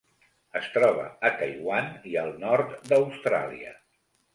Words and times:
Es 0.59 0.69
troba 0.77 1.03
a 1.29 1.31
Taiwan 1.43 1.95
i 2.15 2.17
al 2.25 2.35
nord 2.49 2.77
d'Austràlia. 2.93 3.81